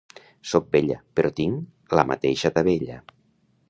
[0.51, 3.03] Soc vella, però tinc la mateixa tavella.